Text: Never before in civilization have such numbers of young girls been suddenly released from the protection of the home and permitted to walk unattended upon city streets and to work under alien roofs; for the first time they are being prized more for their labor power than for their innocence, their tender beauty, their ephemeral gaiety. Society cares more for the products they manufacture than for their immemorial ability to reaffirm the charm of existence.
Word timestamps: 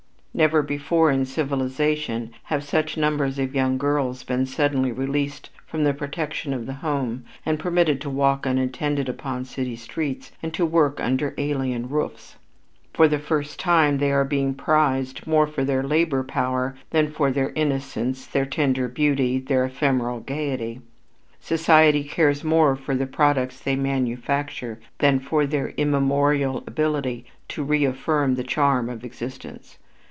Never 0.33 0.61
before 0.63 1.11
in 1.11 1.25
civilization 1.25 2.31
have 2.43 2.63
such 2.63 2.95
numbers 2.95 3.37
of 3.37 3.53
young 3.53 3.77
girls 3.77 4.23
been 4.23 4.45
suddenly 4.45 4.89
released 4.89 5.49
from 5.67 5.83
the 5.83 5.93
protection 5.93 6.53
of 6.53 6.65
the 6.65 6.75
home 6.75 7.25
and 7.45 7.59
permitted 7.59 7.99
to 8.01 8.09
walk 8.09 8.45
unattended 8.45 9.09
upon 9.09 9.43
city 9.43 9.75
streets 9.75 10.31
and 10.41 10.53
to 10.53 10.65
work 10.65 11.01
under 11.01 11.35
alien 11.37 11.89
roofs; 11.89 12.37
for 12.93 13.09
the 13.09 13.19
first 13.19 13.59
time 13.59 13.97
they 13.97 14.09
are 14.09 14.23
being 14.23 14.53
prized 14.53 15.27
more 15.27 15.45
for 15.47 15.65
their 15.65 15.83
labor 15.83 16.23
power 16.23 16.77
than 16.91 17.11
for 17.11 17.29
their 17.29 17.49
innocence, 17.53 18.25
their 18.25 18.45
tender 18.45 18.87
beauty, 18.87 19.37
their 19.37 19.65
ephemeral 19.65 20.21
gaiety. 20.21 20.79
Society 21.41 22.05
cares 22.05 22.41
more 22.41 22.77
for 22.77 22.95
the 22.95 23.05
products 23.05 23.59
they 23.59 23.75
manufacture 23.75 24.79
than 24.99 25.19
for 25.19 25.45
their 25.45 25.69
immemorial 25.75 26.63
ability 26.65 27.25
to 27.49 27.65
reaffirm 27.65 28.35
the 28.35 28.45
charm 28.45 28.87
of 28.89 29.03
existence. 29.03 29.77